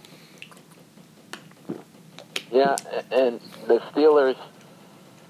Yeah, 2.52 2.76
and 3.12 3.40
the 3.68 3.80
Steelers. 3.92 4.38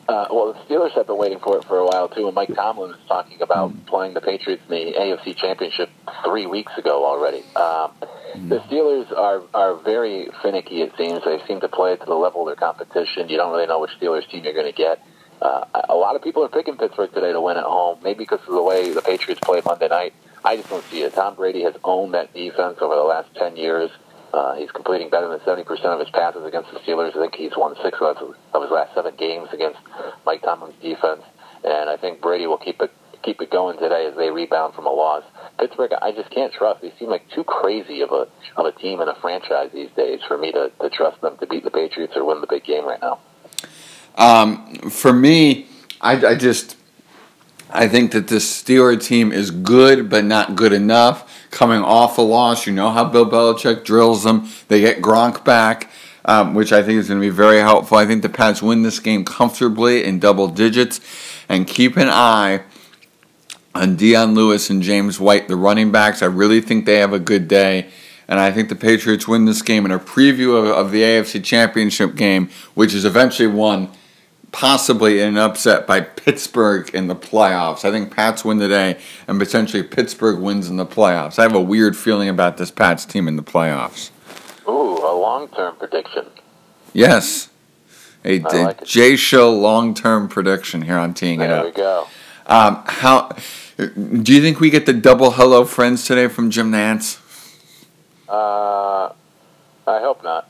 Uh, 0.07 0.27
well, 0.31 0.53
the 0.53 0.59
Steelers 0.59 0.91
have 0.91 1.07
been 1.07 1.17
waiting 1.17 1.39
for 1.39 1.57
it 1.57 1.63
for 1.63 1.77
a 1.77 1.85
while 1.85 2.09
too, 2.09 2.25
and 2.27 2.35
Mike 2.35 2.53
Tomlin 2.53 2.91
was 2.91 2.99
talking 3.07 3.41
about 3.41 3.71
mm. 3.71 3.85
playing 3.85 4.13
the 4.13 4.21
Patriots 4.21 4.61
in 4.67 4.75
the 4.75 4.93
AFC 4.93 5.35
Championship 5.35 5.89
three 6.25 6.45
weeks 6.45 6.77
ago 6.77 7.05
already. 7.05 7.39
Um, 7.55 7.91
mm. 8.35 8.49
The 8.49 8.59
Steelers 8.67 9.11
are 9.17 9.43
are 9.53 9.75
very 9.75 10.27
finicky. 10.41 10.81
It 10.81 10.91
seems 10.97 11.23
they 11.23 11.39
seem 11.47 11.61
to 11.61 11.69
play 11.69 11.95
to 11.95 12.05
the 12.05 12.15
level 12.15 12.41
of 12.41 12.47
their 12.47 12.55
competition. 12.55 13.29
You 13.29 13.37
don't 13.37 13.51
really 13.51 13.67
know 13.67 13.79
which 13.79 13.91
Steelers 13.91 14.29
team 14.29 14.43
you're 14.43 14.53
going 14.53 14.71
to 14.71 14.77
get. 14.77 14.99
Uh, 15.41 15.65
a 15.89 15.95
lot 15.95 16.15
of 16.15 16.21
people 16.21 16.43
are 16.43 16.49
picking 16.49 16.77
Pittsburgh 16.77 17.11
today 17.13 17.31
to 17.31 17.41
win 17.41 17.57
at 17.57 17.63
home, 17.63 17.99
maybe 18.03 18.19
because 18.19 18.39
of 18.47 18.53
the 18.53 18.63
way 18.63 18.93
the 18.93 19.01
Patriots 19.01 19.41
played 19.43 19.65
Monday 19.65 19.87
night. 19.87 20.13
I 20.45 20.57
just 20.57 20.69
don't 20.69 20.83
see 20.85 21.01
it. 21.03 21.13
Tom 21.13 21.35
Brady 21.35 21.63
has 21.63 21.75
owned 21.83 22.13
that 22.13 22.33
defense 22.33 22.77
over 22.81 22.95
the 22.95 23.03
last 23.03 23.33
10 23.35 23.55
years. 23.55 23.89
Uh, 24.33 24.55
he's 24.55 24.71
completing 24.71 25.11
better 25.11 25.29
than 25.29 25.39
70% 25.41 25.67
of 25.85 25.99
his 25.99 26.09
passes 26.09 26.43
against 26.43 26.71
the 26.71 26.79
Steelers. 26.79 27.15
I 27.15 27.21
think 27.21 27.35
he's 27.35 27.55
won 27.55 27.75
six 27.83 27.99
of 28.01 28.17
his 28.61 28.71
last 28.71 28.95
seven 28.95 29.15
games 29.15 29.49
against 29.53 29.77
Mike 30.25 30.41
Tomlin's 30.41 30.73
defense. 30.81 31.21
And 31.63 31.87
I 31.89 31.97
think 31.97 32.19
Brady 32.19 32.47
will 32.47 32.57
keep 32.57 32.81
it 32.81 32.91
keep 33.23 33.39
it 33.39 33.49
going 33.49 33.77
today 33.79 34.05
as 34.05 34.17
they 34.17 34.29
rebound 34.29 34.73
from 34.75 34.85
a 34.85 34.91
loss. 34.91 35.23
Pittsburgh, 35.57 35.93
I 36.01 36.11
just 36.11 36.29
can't 36.29 36.51
trust. 36.51 36.81
They 36.81 36.91
seem 36.99 37.09
like 37.09 37.29
too 37.29 37.43
crazy 37.45 38.01
of 38.01 38.11
a 38.11 38.27
of 38.57 38.65
a 38.65 38.71
team 38.73 38.99
and 38.99 39.09
a 39.09 39.15
franchise 39.21 39.69
these 39.73 39.89
days 39.95 40.19
for 40.27 40.37
me 40.37 40.51
to, 40.51 40.71
to 40.81 40.89
trust 40.89 41.21
them 41.21 41.37
to 41.37 41.47
beat 41.47 41.63
the 41.63 41.71
Patriots 41.71 42.13
or 42.15 42.25
win 42.25 42.41
the 42.41 42.47
big 42.47 42.65
game 42.65 42.85
right 42.85 42.99
now. 43.01 43.19
Um, 44.15 44.75
for 44.89 45.13
me, 45.13 45.67
I, 46.01 46.25
I 46.25 46.35
just 46.35 46.75
I 47.75 47.87
think 47.87 48.11
that 48.11 48.27
this 48.27 48.63
Steeler 48.63 49.03
team 49.03 49.31
is 49.31 49.49
good, 49.49 50.07
but 50.07 50.23
not 50.23 50.55
good 50.55 50.73
enough. 50.73 51.47
Coming 51.49 51.81
off 51.81 52.19
a 52.19 52.21
loss, 52.21 52.67
you 52.67 52.73
know 52.73 52.91
how 52.91 53.03
Bill 53.03 53.25
Belichick 53.25 53.83
drills 53.83 54.23
them. 54.23 54.47
They 54.67 54.79
get 54.79 55.01
Gronk 55.01 55.43
back, 55.43 55.89
um, 56.23 56.53
which 56.53 56.71
I 56.71 56.83
think 56.83 56.99
is 56.99 57.07
going 57.07 57.19
to 57.19 57.25
be 57.25 57.31
very 57.31 57.57
helpful. 57.57 57.97
I 57.97 58.05
think 58.05 58.21
the 58.21 58.29
Pats 58.29 58.61
win 58.61 58.83
this 58.83 58.99
game 58.99 59.25
comfortably 59.25 60.03
in 60.03 60.19
double 60.19 60.47
digits. 60.47 61.01
And 61.49 61.67
keep 61.67 61.97
an 61.97 62.09
eye 62.09 62.61
on 63.73 63.95
Dion 63.95 64.35
Lewis 64.35 64.69
and 64.69 64.83
James 64.83 65.19
White, 65.19 65.47
the 65.47 65.55
running 65.55 65.91
backs. 65.91 66.21
I 66.21 66.27
really 66.27 66.61
think 66.61 66.85
they 66.85 66.99
have 66.99 67.11
a 67.11 67.19
good 67.19 67.47
day. 67.47 67.89
And 68.27 68.39
I 68.39 68.51
think 68.51 68.69
the 68.69 68.75
Patriots 68.75 69.27
win 69.27 69.45
this 69.45 69.63
game 69.63 69.83
in 69.85 69.91
a 69.91 69.99
preview 69.99 70.57
of, 70.57 70.65
of 70.65 70.91
the 70.91 71.01
AFC 71.01 71.43
Championship 71.43 72.15
game, 72.15 72.49
which 72.75 72.93
is 72.93 73.03
eventually 73.03 73.47
won 73.47 73.89
possibly 74.53 75.19
an 75.19 75.35
upset 75.37 75.85
by 75.85 75.99
Pittsburgh 75.99 76.89
in 76.93 77.07
the 77.07 77.15
playoffs. 77.15 77.83
I 77.83 77.91
think 77.91 78.15
Pats 78.15 78.45
win 78.45 78.59
today, 78.59 78.97
and 79.27 79.37
potentially 79.37 79.83
Pittsburgh 79.83 80.39
wins 80.39 80.69
in 80.69 80.77
the 80.77 80.85
playoffs. 80.85 81.37
I 81.37 81.41
have 81.41 81.55
a 81.55 81.61
weird 81.61 81.97
feeling 81.97 82.29
about 82.29 82.55
this 82.55 82.71
Pats 82.71 83.03
team 83.03 83.27
in 83.27 83.35
the 83.35 83.43
playoffs. 83.43 84.11
Ooh, 84.65 84.97
a 84.99 85.11
long-term 85.13 85.75
prediction. 85.75 86.27
Yes, 86.93 87.49
a 88.23 88.39
like 88.39 88.85
J 88.85 89.17
Show 89.17 89.51
long-term 89.51 90.29
prediction 90.29 90.83
here 90.83 90.97
on 90.97 91.13
teeing 91.13 91.39
there 91.39 91.49
it 91.49 91.53
up. 91.53 91.63
There 91.63 91.71
we 91.73 91.75
go. 91.75 92.07
Um, 92.45 92.83
how 92.85 93.35
do 93.77 94.33
you 94.33 94.41
think 94.41 94.59
we 94.59 94.69
get 94.69 94.85
the 94.85 94.93
double 94.93 95.31
hello 95.31 95.65
friends 95.65 96.05
today 96.05 96.27
from 96.27 96.51
Jim 96.51 96.71
Nantz? 96.71 97.19
Uh, 98.29 99.13
I 99.87 99.99
hope 99.99 100.23
not. 100.23 100.47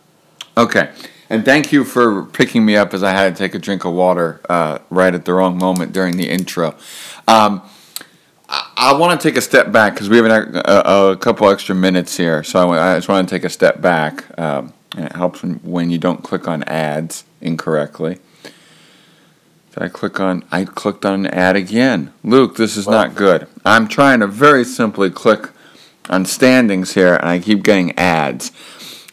Okay. 0.57 0.91
And 1.34 1.44
thank 1.44 1.72
you 1.72 1.84
for 1.84 2.25
picking 2.25 2.63
me 2.63 2.75
up 2.78 2.94
as 2.94 3.02
I 3.02 3.10
had 3.10 3.36
to 3.36 3.44
take 3.44 3.56
a 3.56 3.60
drink 3.60 3.86
of 3.86 3.94
water 3.94 4.40
uh, 4.48 4.78
right 4.92 5.16
at 5.16 5.25
the 5.25 5.34
wrong 5.34 5.58
moment 5.58 5.92
during 5.92 6.16
the 6.16 6.30
intro. 6.30 6.75
Um, 7.28 7.63
I, 8.48 8.72
I 8.78 8.94
want 8.94 9.20
to 9.20 9.28
take 9.28 9.36
a 9.36 9.42
step 9.42 9.72
back 9.72 9.96
because 9.96 10.10
we 10.10 10.18
have 10.18 10.28
a, 10.28 10.62
a, 10.63 11.12
a, 11.13 11.18
couple 11.18 11.50
extra 11.50 11.74
minutes 11.74 12.16
here. 12.16 12.44
So 12.44 12.70
I, 12.70 12.92
I, 12.92 12.98
just 12.98 13.10
want 13.10 13.28
to 13.28 13.36
take 13.36 13.46
a 13.46 13.50
step 13.50 13.82
back. 13.82 14.25
Um, 14.40 14.74
and 14.96 15.08
it 15.08 15.13
helps 15.13 15.42
when, 15.42 15.56
when 15.63 15.90
you 15.90 15.98
don't 15.98 16.22
click 16.24 16.48
on 16.48 16.62
ads 16.66 17.24
incorrectly. 17.42 18.20
I 19.75 19.88
click 19.88 20.20
on? 20.20 20.46
I 20.52 20.66
clicked 20.66 21.04
on 21.04 21.25
an 21.25 21.34
ad 21.34 21.56
again. 21.56 22.13
Luke, 22.24 22.58
this 22.58 22.78
is 22.78 22.88
not 22.88 23.16
good. 23.16 23.48
I'm 23.66 23.88
trying 23.88 24.20
to 24.20 24.28
very 24.28 24.63
simply 24.63 25.10
click 25.10 25.50
on 26.12 26.25
standings 26.25 26.94
here, 26.94 27.16
and 27.16 27.28
I 27.28 27.40
keep 27.40 27.63
getting 27.63 27.98
ads. 27.98 28.52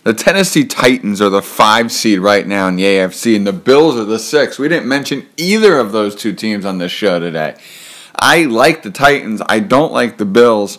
The 0.03 0.15
Tennessee 0.15 0.65
Titans 0.65 1.21
are 1.21 1.29
the 1.29 1.43
five 1.43 1.93
seed 1.93 2.21
right 2.21 2.47
now 2.47 2.69
in 2.69 2.77
the 2.77 2.85
AFC, 2.85 3.37
and 3.37 3.47
the 3.47 3.53
Bills 3.53 3.97
are 3.97 4.05
the 4.05 4.19
six. 4.19 4.59
We 4.59 4.67
didn't 4.67 4.89
mention 4.89 5.27
either 5.37 5.79
of 5.79 5.93
those 5.93 6.15
two 6.15 6.33
teams 6.33 6.65
on 6.65 6.79
this 6.79 6.91
show 6.91 7.21
today. 7.21 7.57
I 8.19 8.45
like 8.45 8.83
the 8.83 8.91
Titans. 8.91 9.43
I 9.47 9.61
don't 9.61 9.93
like 9.93 10.17
the 10.17 10.25
Bills. 10.25 10.79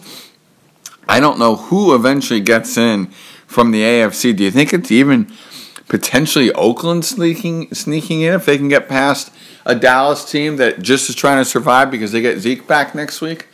I 1.08 1.20
don't 1.20 1.38
know 1.38 1.56
who 1.56 1.94
eventually 1.94 2.40
gets 2.40 2.78
in 2.78 3.08
from 3.46 3.70
the 3.70 3.82
AFC. 3.84 4.36
Do 4.36 4.44
you 4.44 4.50
think 4.50 4.74
it's 4.74 4.92
even 4.92 5.32
potentially 5.88 6.51
Oakland 6.54 7.06
sneaking 7.06 7.72
sneaking 7.75 8.22
in 8.22 8.34
if 8.34 8.46
they 8.46 8.58
can 8.58 8.70
get 8.70 8.90
past 8.90 9.32
a 9.66 9.75
Dallas 9.75 10.30
team 10.30 10.56
that 10.56 10.82
just 10.82 11.10
is 11.10 11.16
trying 11.16 11.38
to 11.38 11.46
survive 11.46 11.92
because 11.92 12.12
they 12.12 12.22
get 12.22 12.40
Zeke 12.40 12.66
back 12.66 12.96
next 12.96 13.22
week? 13.22 13.50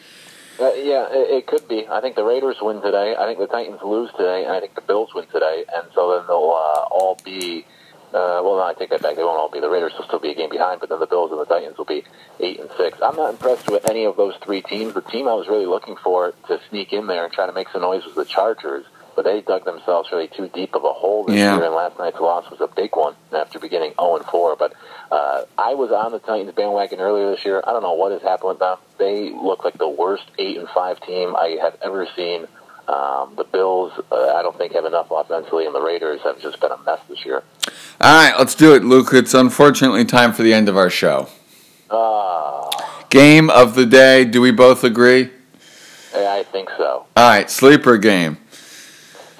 Yeah, 0.87 1.07
it, 1.11 1.43
it 1.43 1.47
could 1.47 1.67
be. 1.67 1.85
I 1.85 1.99
think 1.99 2.15
the 2.15 2.23
Raiders 2.23 2.55
win 2.61 2.81
today. 2.81 3.13
I 3.19 3.25
think 3.25 3.39
the 3.39 3.47
Titans 3.47 3.81
lose 3.83 4.09
today, 4.11 4.45
and 4.45 4.53
I 4.53 4.61
think 4.61 4.73
the 4.73 4.81
Bills 4.81 5.13
win 5.13 5.25
today, 5.27 5.65
and 5.67 5.85
so 5.93 6.15
then 6.15 6.25
they'll 6.27 6.55
uh, 6.55 6.87
all 6.87 7.19
be. 7.25 7.65
Uh, 8.07 8.39
well, 8.39 8.55
no, 8.55 8.63
I 8.63 8.73
take 8.73 8.91
that 8.91 9.01
back. 9.01 9.17
They 9.17 9.23
won't 9.23 9.37
all 9.37 9.51
be. 9.51 9.59
The 9.59 9.69
Raiders 9.69 9.91
will 9.97 10.05
still 10.05 10.19
be 10.19 10.31
a 10.31 10.33
game 10.33 10.49
behind, 10.49 10.79
but 10.79 10.87
then 10.87 11.01
the 11.01 11.05
Bills 11.05 11.31
and 11.31 11.41
the 11.41 11.45
Titans 11.45 11.77
will 11.77 11.83
be 11.83 12.05
eight 12.39 12.61
and 12.61 12.69
six. 12.77 13.01
I'm 13.01 13.17
not 13.17 13.31
impressed 13.31 13.69
with 13.69 13.85
any 13.85 14.05
of 14.05 14.15
those 14.15 14.35
three 14.37 14.61
teams. 14.61 14.93
The 14.93 15.01
team 15.01 15.27
I 15.27 15.33
was 15.33 15.49
really 15.49 15.65
looking 15.65 15.97
for 15.97 16.31
to 16.47 16.61
sneak 16.69 16.93
in 16.93 17.07
there 17.07 17.25
and 17.25 17.33
try 17.33 17.47
to 17.47 17.51
make 17.51 17.67
some 17.67 17.81
noise 17.81 18.05
was 18.05 18.15
the 18.15 18.23
Chargers 18.23 18.85
but 19.17 19.25
they 19.25 19.41
dug 19.41 19.65
themselves 19.65 20.09
really 20.11 20.27
too 20.27 20.47
deep 20.53 20.75
of 20.75 20.83
a 20.83 20.93
hole 20.93 21.23
this 21.23 21.35
yeah. 21.35 21.55
year, 21.55 21.65
and 21.65 21.73
last 21.73 21.97
night's 21.97 22.19
loss 22.19 22.49
was 22.51 22.61
a 22.61 22.67
big 22.67 22.95
one 22.95 23.15
after 23.33 23.57
beginning 23.57 23.91
0 23.99 24.17
and 24.17 24.25
4. 24.25 24.55
But 24.55 24.75
uh, 25.11 25.41
I 25.57 25.73
was 25.73 25.91
on 25.91 26.11
the 26.11 26.19
Titans 26.19 26.53
bandwagon 26.53 26.99
earlier 26.99 27.31
this 27.31 27.43
year. 27.43 27.63
I 27.65 27.73
don't 27.73 27.81
know 27.81 27.95
what 27.95 28.11
has 28.11 28.21
happened 28.21 28.49
with 28.49 28.59
them. 28.59 28.77
They 28.99 29.31
look 29.31 29.65
like 29.65 29.75
the 29.79 29.89
worst 29.89 30.25
8 30.37 30.57
and 30.57 30.69
5 30.69 31.01
team 31.01 31.35
I 31.35 31.57
have 31.59 31.77
ever 31.81 32.07
seen. 32.15 32.45
Um, 32.87 33.33
the 33.35 33.43
Bills, 33.43 33.91
uh, 34.11 34.35
I 34.35 34.43
don't 34.43 34.55
think, 34.55 34.73
have 34.73 34.85
enough 34.85 35.07
offensively, 35.09 35.65
and 35.65 35.73
the 35.73 35.81
Raiders 35.81 36.21
have 36.21 36.39
just 36.39 36.61
been 36.61 36.71
a 36.71 36.77
mess 36.83 36.99
this 37.09 37.25
year. 37.25 37.41
All 37.99 38.29
right, 38.29 38.37
let's 38.37 38.53
do 38.53 38.75
it, 38.75 38.83
Luke. 38.83 39.09
It's 39.13 39.33
unfortunately 39.33 40.05
time 40.05 40.31
for 40.31 40.43
the 40.43 40.53
end 40.53 40.69
of 40.69 40.77
our 40.77 40.91
show. 40.91 41.27
Uh, 41.89 42.69
game 43.09 43.49
of 43.49 43.73
the 43.73 43.87
day. 43.87 44.25
Do 44.25 44.41
we 44.41 44.51
both 44.51 44.83
agree? 44.83 45.31
I 46.13 46.43
think 46.43 46.69
so. 46.77 47.07
All 47.15 47.29
right, 47.29 47.49
sleeper 47.49 47.97
game. 47.97 48.37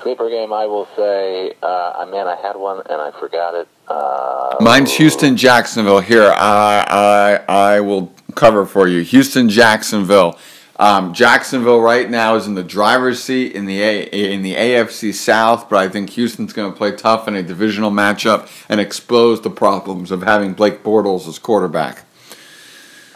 Sleeper 0.02 0.30
game, 0.30 0.54
I 0.54 0.66
will 0.66 0.88
say, 0.96 1.54
uh, 1.64 2.08
man, 2.12 2.28
I 2.28 2.36
had 2.42 2.56
one 2.56 2.82
and 2.90 3.02
I 3.02 3.12
forgot 3.20 3.56
it. 3.56 3.68
Uh, 3.88 4.56
Mine's 4.60 4.94
Houston 4.96 5.36
Jacksonville. 5.38 6.00
Here, 6.02 6.32
I, 6.32 7.40
I, 7.48 7.54
I 7.76 7.80
will 7.82 8.14
cover 8.36 8.66
for 8.66 8.88
you. 8.88 9.02
Houston 9.02 9.50
Jacksonville. 9.50 10.38
Um, 10.80 11.12
Jacksonville 11.14 11.82
right 11.82 12.08
now 12.08 12.36
is 12.36 12.46
in 12.46 12.54
the 12.54 12.64
driver's 12.64 13.24
seat 13.24 13.54
in 13.54 13.66
the 13.66 13.82
A- 13.82 14.04
in 14.34 14.44
the 14.44 14.54
AFC 14.54 15.12
South, 15.12 15.68
but 15.70 15.78
I 15.80 15.90
think 15.90 16.12
Houston's 16.12 16.54
going 16.54 16.72
to 16.72 16.78
play 16.78 16.92
tough 16.96 17.28
in 17.28 17.36
a 17.36 17.42
divisional 17.42 17.90
matchup 17.90 18.48
and 18.70 18.80
expose 18.80 19.42
the 19.42 19.50
problems 19.50 20.12
of 20.12 20.22
having 20.22 20.54
Blake 20.54 20.84
Bortles 20.84 21.28
as 21.28 21.40
quarterback. 21.40 22.04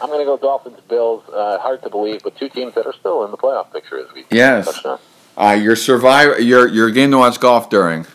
I'm 0.00 0.08
going 0.08 0.18
to 0.18 0.24
go 0.24 0.36
Dolphins 0.36 0.80
Bills. 0.88 1.22
Uh, 1.32 1.58
hard 1.60 1.80
to 1.84 1.88
believe, 1.90 2.24
but 2.24 2.36
two 2.36 2.48
teams 2.48 2.74
that 2.74 2.84
are 2.86 2.92
still 2.94 3.24
in 3.24 3.30
the 3.30 3.36
playoff 3.36 3.72
picture 3.72 4.00
as 4.04 4.12
we 4.12 4.24
Yes. 4.32 4.84
Uh, 5.36 5.58
your 5.60 5.76
survivor, 5.76 6.40
your 6.40 6.68
your 6.68 6.90
game 6.90 7.10
to 7.10 7.18
watch 7.18 7.40
golf 7.40 7.70
during. 7.70 8.06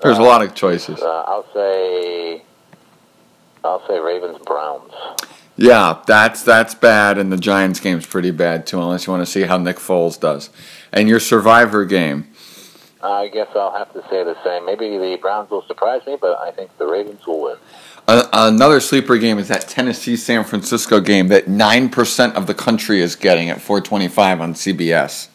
There's 0.00 0.18
a 0.18 0.22
lot 0.22 0.42
of 0.42 0.54
choices. 0.54 1.00
Uh, 1.00 1.24
I'll 1.26 1.52
say, 1.52 2.42
I'll 3.64 3.84
say 3.88 3.98
Ravens 3.98 4.38
Browns. 4.46 4.92
Yeah, 5.56 6.00
that's 6.06 6.42
that's 6.42 6.74
bad, 6.76 7.18
and 7.18 7.32
the 7.32 7.36
Giants 7.36 7.80
game's 7.80 8.06
pretty 8.06 8.30
bad 8.30 8.64
too, 8.64 8.80
unless 8.80 9.06
you 9.06 9.12
want 9.12 9.26
to 9.26 9.30
see 9.30 9.42
how 9.42 9.58
Nick 9.58 9.76
Foles 9.76 10.18
does. 10.18 10.50
And 10.92 11.08
your 11.08 11.18
survivor 11.18 11.84
game. 11.84 12.28
I 13.02 13.28
guess 13.28 13.48
I'll 13.54 13.76
have 13.76 13.92
to 13.92 14.02
say 14.08 14.24
the 14.24 14.36
same. 14.44 14.64
Maybe 14.66 14.98
the 14.98 15.18
Browns 15.20 15.50
will 15.50 15.62
surprise 15.62 16.02
me, 16.06 16.16
but 16.20 16.38
I 16.38 16.50
think 16.52 16.76
the 16.78 16.86
Ravens 16.86 17.26
will 17.26 17.42
win. 17.42 17.56
Uh, 18.06 18.26
another 18.32 18.80
sleeper 18.80 19.18
game 19.18 19.38
is 19.38 19.48
that 19.48 19.68
Tennessee 19.68 20.16
San 20.16 20.44
Francisco 20.44 21.00
game 21.00 21.28
that 21.28 21.48
nine 21.48 21.88
percent 21.88 22.36
of 22.36 22.46
the 22.46 22.54
country 22.54 23.00
is 23.00 23.16
getting 23.16 23.50
at 23.50 23.60
425 23.60 24.40
on 24.40 24.54
CBS. 24.54 25.28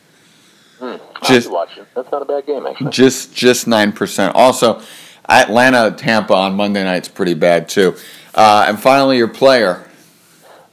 I'll 0.83 1.21
Just 1.23 1.49
watching. 1.51 1.85
That's 1.95 2.11
not 2.11 2.21
a 2.21 2.25
bad 2.25 2.45
game, 2.45 2.65
actually. 2.65 2.91
just 2.91 3.33
just 3.33 3.67
nine 3.67 3.91
percent. 3.91 4.35
Also, 4.35 4.81
Atlanta 5.27 5.91
Tampa 5.95 6.33
on 6.33 6.55
Monday 6.55 6.83
night's 6.83 7.07
pretty 7.07 7.33
bad 7.33 7.69
too. 7.69 7.95
Uh, 8.35 8.65
and 8.67 8.79
finally, 8.79 9.17
your 9.17 9.27
player. 9.27 9.87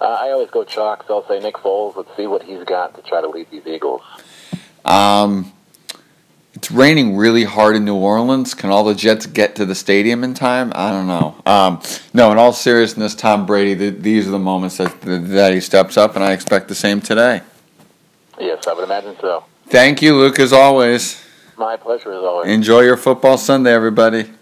Uh, 0.01 0.05
I 0.05 0.31
always 0.31 0.51
go 0.51 0.65
chalk, 0.65 1.05
so 1.07 1.17
I'll 1.17 1.29
say 1.29 1.41
Nick 1.41 1.57
Foles. 1.57 1.95
Let's 1.95 2.17
see 2.17 2.27
what 2.27 2.43
he's 2.43 2.65
got 2.65 2.95
to 2.95 3.03
try 3.03 3.21
to 3.21 3.29
lead 3.29 3.49
these 3.51 3.67
Eagles. 3.67 4.01
Um, 4.83 5.53
it's 6.55 6.71
raining 6.71 7.17
really 7.17 7.45
hard 7.45 7.77
in 7.77 7.85
New 7.85 7.97
Orleans. 7.97 8.55
Can 8.55 8.71
all 8.71 8.83
the 8.83 8.95
Jets 8.95 9.27
get 9.27 9.55
to 9.57 9.67
the 9.67 9.75
stadium 9.75 10.25
in 10.25 10.33
time? 10.33 10.73
I 10.75 10.91
don't 10.91 11.07
know. 11.07 11.37
Um, 11.45 11.83
no, 12.15 12.33
in 12.33 12.39
all 12.39 12.53
seriousness, 12.55 13.15
Tom 13.15 13.45
Brady, 13.45 13.77
th- 13.77 14.03
these 14.03 14.27
are 14.27 14.31
the 14.31 14.39
moments 14.39 14.79
that, 14.79 15.01
that 15.03 15.53
he 15.53 15.61
steps 15.61 15.99
up, 15.99 16.17
and 16.17 16.25
I 16.25 16.33
expect 16.33 16.69
the 16.69 16.75
same 16.75 17.01
today. 17.03 17.43
Yes, 18.41 18.67
I 18.67 18.73
would 18.73 18.85
imagine 18.85 19.17
so. 19.21 19.45
Thank 19.71 20.03
you, 20.03 20.17
Luke, 20.17 20.41
as 20.41 20.53
always. 20.53 21.25
My 21.57 21.77
pleasure 21.77 22.13
as 22.13 22.25
always. 22.25 22.49
Enjoy 22.51 22.81
your 22.81 22.97
football 22.97 23.39
Sunday, 23.39 23.73
everybody. 23.73 24.33